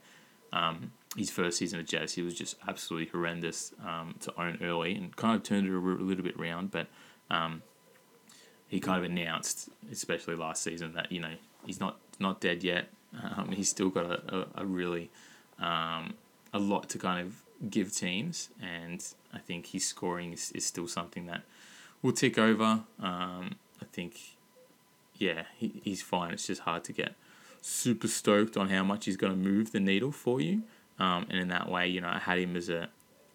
[0.52, 4.94] um, his first season at Jazz, he was just absolutely horrendous um, to own early
[4.94, 6.86] and kind of turned it a, little bit around, but
[7.30, 7.62] um,
[8.68, 12.88] he kind of announced, especially last season, that you know he's not not dead yet.
[13.22, 15.10] Um, he's still got a, a, a really
[15.58, 16.14] um,
[16.52, 20.88] a lot to kind of give teams, and I think his scoring is, is still
[20.88, 21.42] something that
[22.02, 22.84] will tick over.
[23.00, 24.36] Um, I think,
[25.16, 26.32] yeah, he, he's fine.
[26.32, 27.14] It's just hard to get
[27.60, 30.62] super stoked on how much he's going to move the needle for you.
[30.98, 32.88] Um, and in that way, you know, I had him as a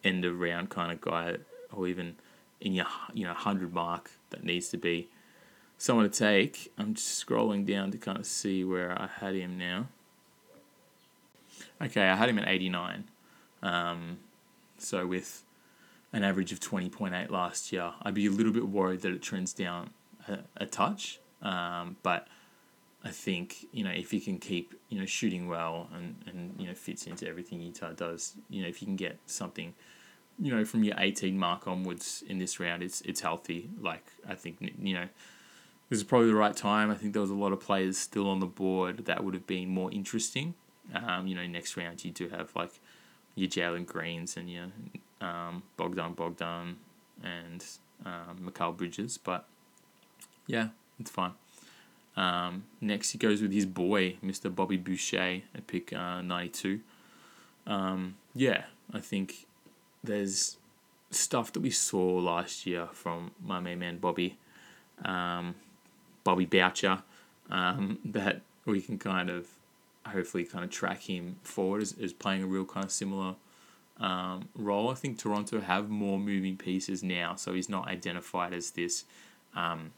[0.04, 1.38] end of round kind of guy,
[1.72, 2.16] or even
[2.60, 5.10] in your you know hundred mark that needs to be
[5.78, 6.72] someone to take.
[6.78, 9.88] I'm just scrolling down to kind of see where I had him now.
[11.82, 13.06] Okay, I had him at 89.
[13.62, 14.20] Um,
[14.78, 15.44] so with
[16.14, 19.54] an average of 20.8 last year, I'd be a little bit worried that it trends
[19.54, 19.92] down
[20.28, 21.20] a, a touch.
[21.42, 22.28] Um, but
[23.04, 26.68] I think you know if you can keep you know shooting well and, and you
[26.68, 29.74] know fits into everything Utah does, you know if you can get something,
[30.40, 33.70] you know from your 18 mark onwards in this round, it's it's healthy.
[33.80, 35.08] Like I think you know
[35.90, 36.92] this is probably the right time.
[36.92, 39.48] I think there was a lot of players still on the board that would have
[39.48, 40.54] been more interesting.
[40.94, 42.80] Um, you know next round you do have like
[43.36, 44.66] your Jalen Greens and your
[45.22, 46.78] um, Bogdan Bogdan
[47.24, 47.66] and
[48.06, 49.46] um, Mikal Bridges, but
[50.48, 51.34] yeah, it's fine.
[52.18, 54.54] Um, next, he goes with his boy, Mr.
[54.54, 56.82] Bobby Boucher, at pick uh, 92.
[57.68, 58.64] Um, yeah,
[58.94, 59.48] I think
[60.04, 60.58] there's
[61.10, 64.38] stuff that we saw last year from my main man Bobby,
[65.06, 65.56] um,
[66.24, 67.04] Bobby Boucher,
[67.50, 69.48] um, that we can kind of
[70.08, 73.36] hopefully kind of track him forward as, as playing a real kind of similar
[74.00, 74.90] um, role.
[74.90, 79.06] I think Toronto have more moving pieces now, so he's not identified as this
[79.56, 79.92] um,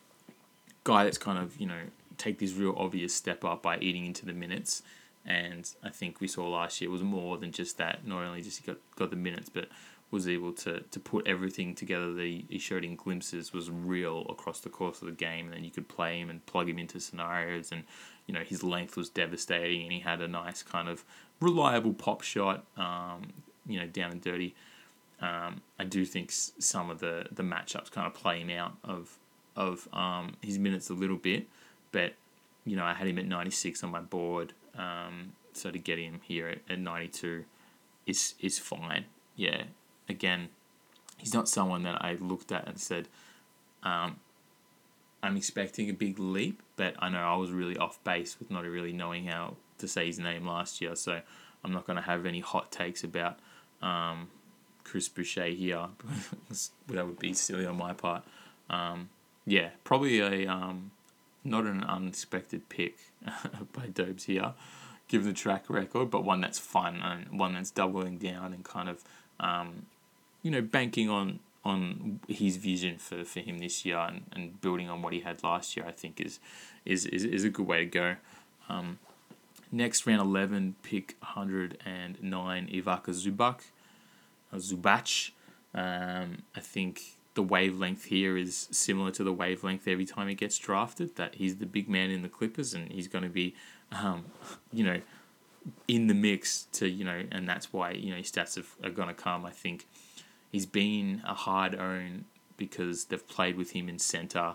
[0.84, 1.80] guy that's kind of, you know,
[2.18, 4.84] take this real obvious step up by eating into the minutes.
[5.26, 8.06] And I think we saw last year was more than just that.
[8.06, 9.70] Not only just he got, got the minutes, but
[10.12, 14.26] was able to, to put everything together that he, he showed in glimpses was real
[14.30, 15.46] across the course of the game.
[15.46, 17.72] And then you could play him and plug him into scenarios.
[17.72, 17.84] And,
[18.28, 21.04] you know, his length was devastating and he had a nice kind of
[21.40, 23.34] reliable pop shot, um,
[23.68, 24.56] you know, down and dirty.
[25.22, 29.18] Um, I do think some of the, the matchups kind of play him out of
[29.56, 31.48] of um, his minutes a little bit
[31.94, 32.16] but
[32.66, 36.20] you know I had him at 96 on my board, um, so to get him
[36.24, 37.46] here at, at 92
[38.06, 39.06] is is fine.
[39.38, 39.64] Yeah,
[40.10, 40.50] again,
[41.18, 43.08] he's not someone that I looked at and said,
[43.84, 44.20] um,
[45.22, 48.64] I'm expecting a big leap, but I know I was really off base with not
[48.66, 51.22] really knowing how to say his name last year, so
[51.64, 53.40] I'm not going to have any hot takes about
[53.82, 54.30] um,
[54.84, 55.88] Chris Boucher here.
[56.88, 58.24] that would be silly on my part.
[58.70, 59.10] Um,
[59.46, 60.92] yeah, probably a um,
[61.44, 62.98] not an unexpected pick
[63.74, 64.54] by Dobes here,
[65.08, 68.90] given the track record, but one that's fun and one that's doubling down and kind
[68.90, 69.04] of,
[69.40, 69.86] um,
[70.42, 74.90] you know, banking on on his vision for, for him this year and, and building
[74.90, 76.40] on what he had last year, I think is
[76.86, 78.16] is, is, is a good way to go.
[78.68, 79.00] Um,
[79.72, 83.62] next round 11, pick 109, Ivica Zubac.
[84.52, 85.32] Uh, Zubac.
[85.74, 90.58] Um, I think the wavelength here is similar to the wavelength every time he gets
[90.58, 91.16] drafted.
[91.16, 93.56] That he's the big man in the Clippers, and he's going to be,
[93.92, 94.26] um,
[94.74, 95.02] you know,
[95.88, 98.92] in the mix to you know, and that's why you know his stats have, are
[98.92, 99.46] going to come.
[99.46, 99.88] I think
[100.54, 102.24] he's been a hard own
[102.56, 104.54] because they've played with him in center.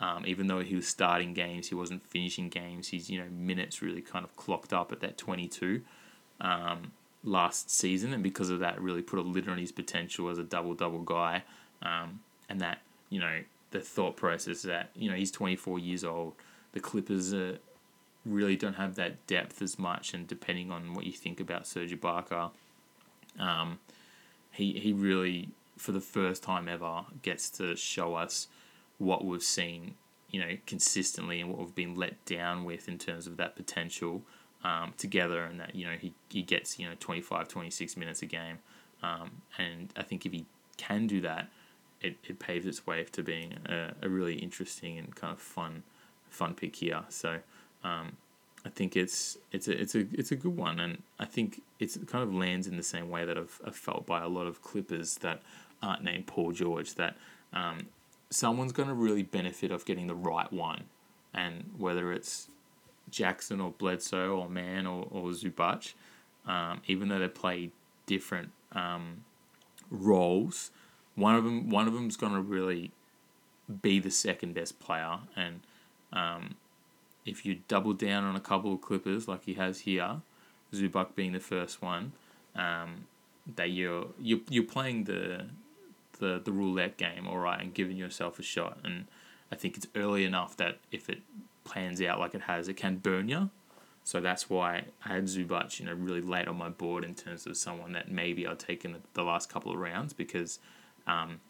[0.00, 2.88] Um, even though he was starting games, he wasn't finishing games.
[2.88, 5.82] His you know minutes really kind of clocked up at that twenty two.
[6.40, 6.90] Um,
[7.22, 10.42] last season, and because of that, really put a lid on his potential as a
[10.42, 11.44] double double guy
[11.84, 12.80] um, and that
[13.10, 16.34] you know the thought process that you know he's 24 years old.
[16.72, 17.58] The Clippers are,
[18.26, 21.98] really don't have that depth as much, and depending on what you think about Serge
[21.98, 22.50] Ibaka,
[23.38, 23.78] um,
[24.54, 28.48] he he really for the first time ever gets to show us
[28.98, 29.94] what we've seen,
[30.30, 34.22] you know, consistently and what we've been let down with in terms of that potential
[34.62, 38.26] um, together, and that you know he he gets you know 25, 26 minutes a
[38.26, 38.58] game,
[39.02, 41.48] um, and I think if he can do that
[42.04, 45.82] it, it paves its way to being a, a really interesting and kind of fun
[46.28, 47.02] fun pick here.
[47.08, 47.38] So
[47.82, 48.16] um,
[48.64, 51.96] I think it's it's a it's a it's a good one, and I think it's
[51.96, 54.46] it kind of lands in the same way that I've, I've felt by a lot
[54.46, 55.42] of Clippers that
[55.82, 56.94] aren't named Paul George.
[56.94, 57.16] That
[57.52, 57.88] um,
[58.30, 60.84] someone's going to really benefit of getting the right one,
[61.34, 62.48] and whether it's
[63.10, 65.92] Jackson or Bledsoe or Mann or, or Zubac,
[66.46, 67.70] um, even though they play
[68.06, 69.24] different um,
[69.90, 70.70] roles,
[71.16, 72.92] one of them one of them's gonna really
[73.82, 75.60] be the second best player, and
[76.14, 76.54] um,
[77.24, 80.20] if you double down on a couple of Clippers like he has here,
[80.72, 82.12] Zubac being the first one,
[82.54, 83.06] um,
[83.56, 85.46] that you're you're you're playing the
[86.18, 88.78] the the roulette game, all right, and giving yourself a shot.
[88.84, 89.06] And
[89.50, 91.20] I think it's early enough that if it
[91.64, 93.50] plans out like it has, it can burn you.
[94.06, 97.46] So that's why I had Zubac, you know, really late on my board in terms
[97.46, 100.58] of someone that maybe I'd taken the, the last couple of rounds because,
[101.06, 101.40] um,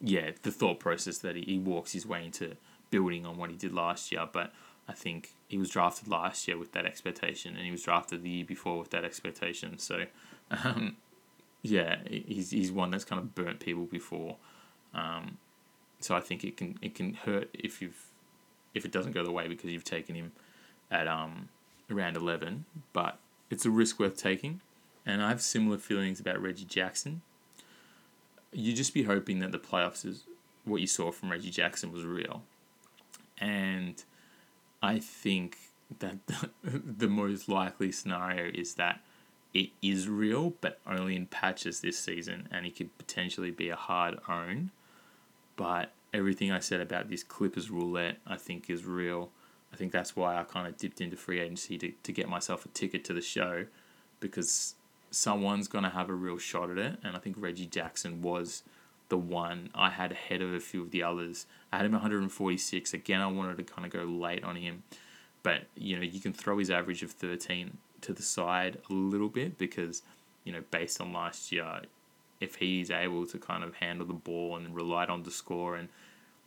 [0.00, 2.56] yeah, the thought process that he, he walks his way into
[2.90, 4.26] building on what he did last year.
[4.30, 4.52] But
[4.88, 8.30] I think he was drafted last year with that expectation, and he was drafted the
[8.30, 9.78] year before with that expectation.
[9.78, 10.04] So,
[10.50, 10.96] um,
[11.62, 14.36] yeah, he's he's one that's kind of burnt people before.
[14.94, 15.38] Um,
[16.00, 18.06] so I think it can it can hurt if you've
[18.74, 20.32] if it doesn't go the way because you've taken him
[20.90, 21.48] at um
[21.90, 23.18] around eleven, but
[23.50, 24.60] it's a risk worth taking.
[25.04, 27.22] And I have similar feelings about Reggie Jackson.
[28.52, 30.24] You just be hoping that the playoffs is
[30.64, 32.42] what you saw from Reggie Jackson was real,
[33.38, 34.02] and
[34.82, 35.58] I think
[35.98, 36.50] that the,
[36.98, 39.00] the most likely scenario is that
[39.54, 43.76] it is real, but only in patches this season, and it could potentially be a
[43.76, 44.70] hard own.
[45.56, 49.30] But everything I said about this Clippers roulette, I think, is real.
[49.72, 52.64] I think that's why I kind of dipped into free agency to, to get myself
[52.64, 53.66] a ticket to the show
[54.20, 54.74] because
[55.10, 56.98] someone's going to have a real shot at it.
[57.02, 58.62] And I think Reggie Jackson was
[59.08, 61.46] the one I had ahead of a few of the others.
[61.72, 62.94] I had him 146.
[62.94, 64.82] Again, I wanted to kind of go late on him.
[65.42, 69.28] But, you know, you can throw his average of 13 to the side a little
[69.28, 70.02] bit because,
[70.44, 71.82] you know, based on last year,
[72.40, 75.88] if he's able to kind of handle the ball and relied on the score and,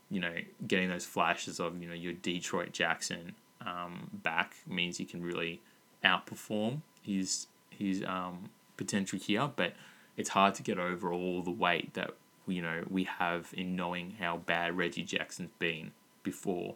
[0.09, 0.35] you know,
[0.67, 5.61] getting those flashes of, you know, your Detroit Jackson um, back means he can really
[6.03, 9.49] outperform his his um, potential here.
[9.55, 9.73] But
[10.17, 12.11] it's hard to get over all the weight that
[12.49, 15.91] you know we have in knowing how bad Reggie Jackson's been
[16.23, 16.75] before.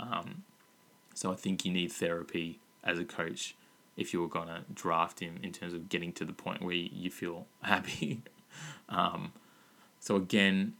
[0.00, 0.44] Um,
[1.14, 3.56] so I think you need therapy as a coach
[3.96, 7.10] if you were gonna draft him in terms of getting to the point where you
[7.10, 8.22] feel happy.
[8.88, 9.32] um,
[10.00, 10.74] so again,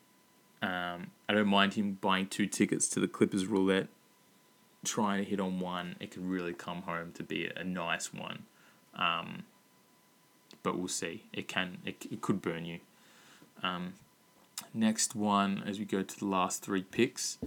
[0.62, 3.88] um, I don't mind him buying two tickets to the Clippers roulette.
[4.85, 8.44] Trying to hit on one, it could really come home to be a nice one.
[8.94, 9.42] Um,
[10.62, 11.24] but we'll see.
[11.33, 12.79] It can, it, it could burn you.
[14.75, 17.39] Next one, as we go to the last three picks,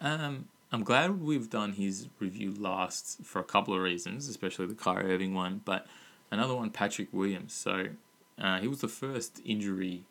[0.00, 4.74] um, I'm glad we've done his review last for a couple of reasons, especially the
[4.74, 5.86] Kyrie Irving one, but
[6.30, 7.52] another one, Patrick Williams.
[7.52, 7.86] So
[8.40, 10.04] uh, he was the first injury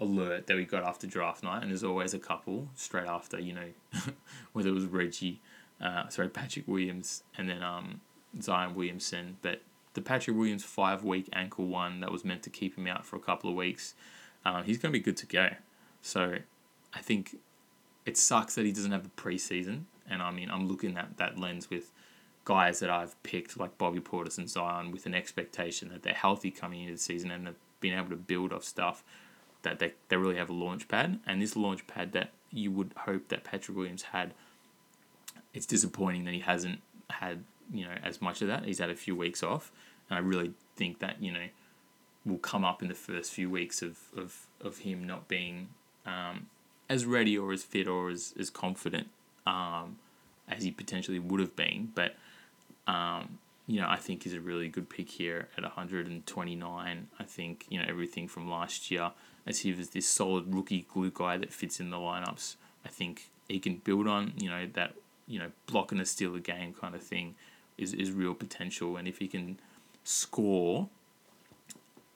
[0.00, 3.52] alert that we got after draft night, and there's always a couple straight after, you
[3.52, 3.68] know,
[4.52, 5.40] whether it was Reggie,
[5.80, 8.00] uh, sorry, Patrick Williams, and then um,
[8.40, 9.36] Zion Williamson.
[9.42, 9.62] But
[9.94, 13.16] the Patrick Williams five week ankle one that was meant to keep him out for
[13.16, 13.94] a couple of weeks,
[14.44, 15.50] um, he's going to be good to go.
[16.02, 16.36] So
[16.94, 17.36] I think
[18.06, 21.38] it sucks that he doesn't have the preseason and I mean, I'm looking at that
[21.38, 21.92] lens with
[22.44, 26.50] guys that I've picked, like Bobby Portis and Zion, with an expectation that they're healthy
[26.50, 29.04] coming into the season and they've been able to build off stuff
[29.62, 31.20] that they, they really have a launch pad.
[31.26, 34.34] And this launch pad that you would hope that Patrick Williams had,
[35.54, 38.64] it's disappointing that he hasn't had, you know, as much of that.
[38.64, 39.70] He's had a few weeks off.
[40.08, 41.46] And I really think that, you know,
[42.26, 45.68] will come up in the first few weeks of, of, of him not being
[46.06, 46.46] um,
[46.88, 49.08] as ready or as fit or as, as confident
[49.46, 49.98] um,
[50.48, 51.92] as he potentially would have been.
[51.94, 52.16] But
[52.86, 57.08] um, you know, I think is a really good pick here at 129.
[57.18, 59.12] I think you know everything from last year
[59.46, 62.56] as he was this solid rookie glue guy that fits in the lineups.
[62.84, 64.94] I think he can build on you know that
[65.26, 67.36] you know block and a steal a game kind of thing
[67.78, 68.96] is is real potential.
[68.96, 69.60] And if he can
[70.02, 70.88] score,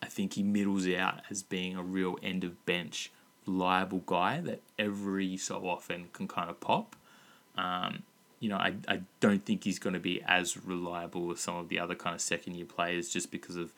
[0.03, 3.13] I think he middles out as being a real end of bench
[3.47, 6.97] reliable guy that every so often can kind of pop.
[7.57, 8.03] Um,
[8.41, 11.69] you know, I, I don't think he's going to be as reliable as some of
[11.69, 13.73] the other kind of second year players just because of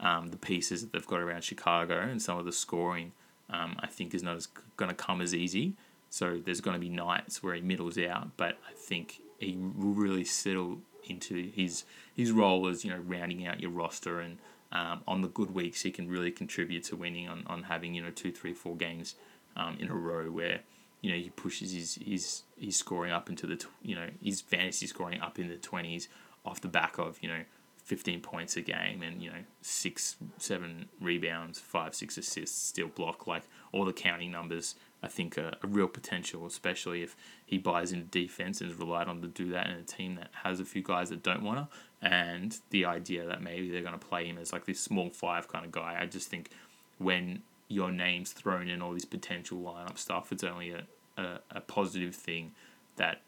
[0.00, 3.12] um, the pieces that they've got around Chicago and some of the scoring.
[3.50, 5.74] Um, I think is not as going to come as easy.
[6.08, 9.94] So there's going to be nights where he middles out, but I think he will
[9.94, 11.84] really settle into his
[12.14, 14.38] his role as you know rounding out your roster and
[14.72, 18.02] um, on the good weeks he can really contribute to winning on, on having you
[18.02, 19.14] know two three four games
[19.56, 20.60] um, in a row where
[21.00, 24.86] you know he pushes his his his scoring up into the you know his fantasy
[24.86, 26.08] scoring up in the twenties
[26.44, 27.42] off the back of you know
[27.84, 33.26] fifteen points a game and you know six seven rebounds five six assists steal block
[33.26, 37.92] like all the counting numbers I think a, a real potential, especially if he buys
[37.92, 40.64] into defense and is relied on to do that in a team that has a
[40.64, 42.08] few guys that don't want to.
[42.08, 45.48] And the idea that maybe they're going to play him as like this small five
[45.48, 45.98] kind of guy.
[46.00, 46.50] I just think
[46.98, 50.84] when your name's thrown in all this potential lineup stuff, it's only a,
[51.16, 52.52] a, a positive thing
[52.96, 53.22] that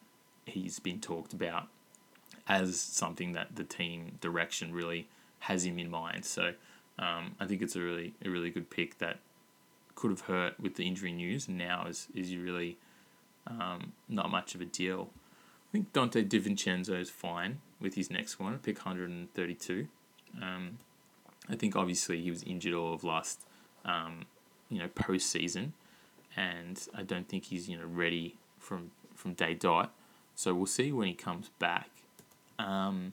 [0.47, 1.69] he's been talked about
[2.47, 5.09] as something that the team direction really
[5.41, 6.25] has him in mind.
[6.25, 6.53] So
[6.99, 9.19] um, I think it's a really a really good pick that
[9.95, 12.79] could have hurt with the injury news, and now is is really
[13.47, 15.11] um, not much of a deal.
[15.69, 19.89] I think Donte DiVincenzo is fine with his next one, pick 132.
[20.41, 20.79] Um,
[21.49, 23.41] I think obviously he was injured all of last,
[23.85, 24.27] um,
[24.71, 25.73] you know, postseason,
[26.37, 29.93] and I don't think he's you know ready from from day dot.
[30.35, 31.89] So we'll see when he comes back.
[32.59, 33.13] Um,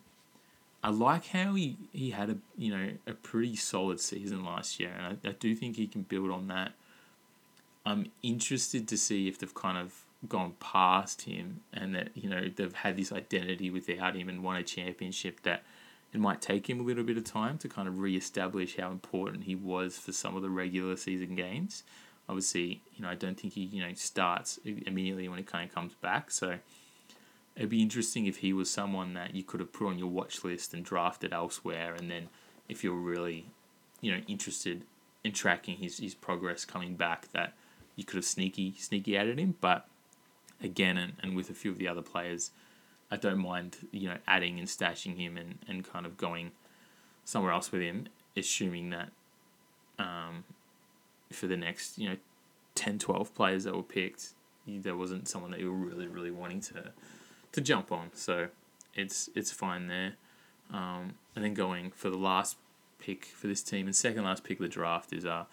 [0.84, 4.92] I like how he, he had a you know a pretty solid season last year,
[4.98, 6.74] and I, I do think he can build on that.
[7.86, 12.48] I'm interested to see if they've kind of gone past him and that you know
[12.56, 15.64] they've had this identity without him and won a championship that
[16.14, 19.46] it might take him a little bit of time to kind of re-establish how important
[19.46, 21.84] he was for some of the regular season games.
[22.28, 25.76] Obviously, you know I don't think he you know starts immediately when he kind of
[25.76, 26.58] comes back, so
[27.56, 30.44] it'd be interesting if he was someone that you could have put on your watch
[30.44, 32.30] list and drafted elsewhere, and then
[32.70, 33.48] if you're really,
[34.00, 34.84] you know, interested
[35.24, 37.54] in tracking his, his progress coming back, that
[37.96, 39.56] you could have sneaky sneaky added him.
[39.60, 39.88] But
[40.62, 42.52] again, and, and with a few of the other players,
[43.10, 46.52] I don't mind you know adding and stashing him and, and kind of going
[47.26, 49.10] somewhere else with him, assuming that
[50.00, 50.46] um,
[51.32, 52.18] for the next you know
[52.76, 54.30] 10, 12 players that were picked,
[54.66, 56.94] there wasn't someone that you were really really wanting to
[57.52, 58.10] to jump on.
[58.14, 58.48] So
[58.96, 60.14] it's it's fine there.
[60.74, 62.58] Um, and then going for the last
[63.00, 65.46] pick for this team and second last pick of the draft is uh,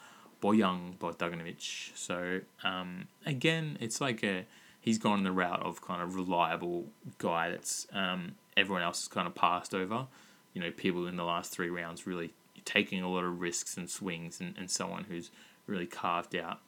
[0.43, 1.97] Bojan Bogdanovic.
[1.97, 4.45] So um, again, it's like a
[4.81, 6.87] he's gone the route of kind of reliable
[7.19, 10.07] guy that's um, everyone else has kind of passed over.
[10.55, 12.33] You know, people in the last three rounds really
[12.65, 15.31] taking a lot of risks and swings, and, and someone who's
[15.67, 16.61] really carved out,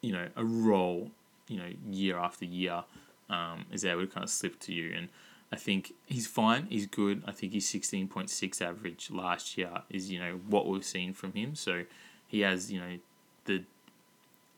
[0.00, 1.10] you know, a role,
[1.48, 2.84] you know, year after year
[3.30, 4.92] um, is able to kind of slip to you.
[4.96, 5.08] And
[5.52, 6.66] I think he's fine.
[6.70, 7.22] He's good.
[7.26, 11.12] I think his sixteen point six average last year is you know what we've seen
[11.12, 11.54] from him.
[11.54, 11.84] So
[12.26, 12.98] he has you know
[13.44, 13.64] the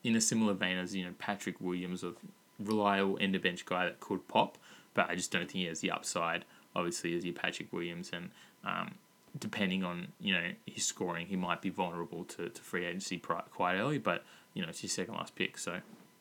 [0.05, 2.17] in a similar vein as you know Patrick Williams of
[2.61, 4.59] reliable end of bench guy that could pop,
[4.95, 6.45] but I just don't think he has the upside.
[6.77, 8.31] Obviously, as your Patrick Williams, and
[8.65, 8.95] um,
[9.39, 13.77] depending on you know his scoring, he might be vulnerable to, to free agency quite
[13.77, 13.99] early.
[13.99, 15.81] But you know it's his second last pick, so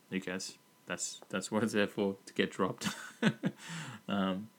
[0.10, 0.58] who cares?
[0.86, 2.90] That's that's what it's there for to get dropped.
[4.08, 4.50] um,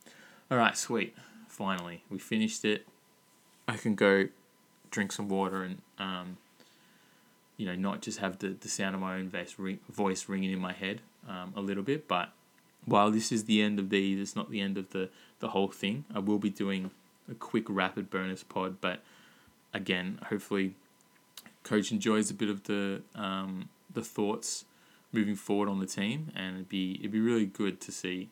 [0.51, 1.15] all right, sweet.
[1.49, 2.87] Finally, we finished it.
[3.69, 4.29] I can go
[4.91, 6.37] drink some water and um,
[7.57, 10.53] you know not just have the, the sound of my own voice, ring, voice ringing
[10.53, 12.09] in my head um, a little bit.
[12.09, 12.31] But
[12.85, 15.11] while this is the end of these, it's not the end of the
[15.41, 16.05] the whole thing.
[16.15, 16.91] I will be doing
[17.31, 19.03] a quick rapid bonus pod, but
[19.73, 20.75] again, hopefully,
[21.63, 24.65] coach enjoys a bit of the um, the thoughts
[25.15, 28.29] moving forward on the team, and it'd be it'd be really good to see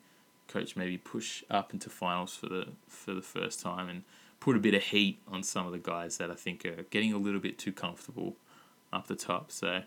[0.47, 4.03] coach maybe push up into finals for the for the first time and
[4.39, 7.13] put a bit of heat on some of the guys that I think are getting
[7.13, 8.35] a little bit too comfortable
[8.91, 9.51] up the top.
[9.51, 9.83] So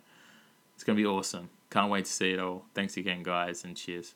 [0.74, 1.50] it's gonna be awesome.
[1.70, 2.64] Can't wait to see it all.
[2.74, 4.14] Thanks again, guys, and cheers.